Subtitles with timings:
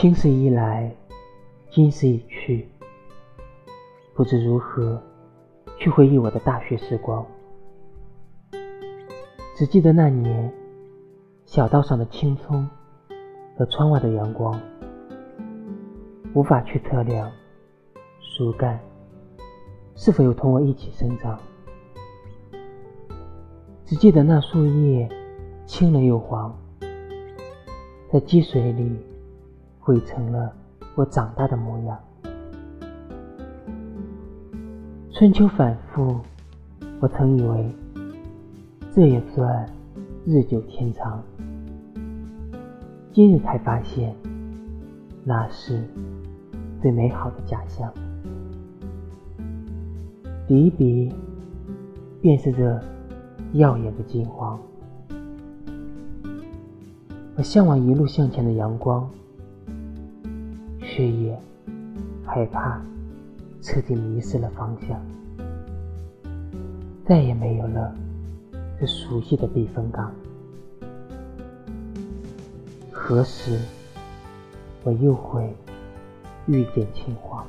[0.00, 0.90] 青史一来，
[1.70, 2.66] 今时已去，
[4.14, 4.98] 不知如何
[5.76, 7.22] 去回忆我的大学时光。
[9.54, 10.50] 只记得那年，
[11.44, 12.66] 小道上的青葱
[13.58, 14.58] 和窗外的阳光，
[16.32, 17.30] 无法去测量
[18.20, 18.80] 树干
[19.96, 21.38] 是否有同我一起生长。
[23.84, 25.06] 只记得那树叶
[25.66, 26.58] 青了又黄，
[28.10, 28.98] 在积水里
[29.90, 30.52] 汇成了
[30.94, 31.98] 我长大的模样。
[35.10, 36.20] 春秋反复，
[37.00, 37.74] 我曾以为
[38.94, 39.68] 这也算
[40.24, 41.20] 日久天长，
[43.12, 44.14] 今日才发现
[45.24, 45.82] 那是
[46.80, 47.92] 最美好的假象。
[50.46, 51.12] 比一比，
[52.22, 52.80] 便是这。
[53.54, 54.56] 耀眼的金黄，
[57.34, 59.10] 我向往一路向前的阳光，
[61.00, 61.34] 却也
[62.26, 62.78] 害怕
[63.62, 65.00] 彻底迷失了方向，
[67.06, 67.94] 再也没有了
[68.78, 70.12] 这熟悉的避风港。
[72.92, 73.58] 何时
[74.84, 75.56] 我又会
[76.46, 77.46] 遇见青黄？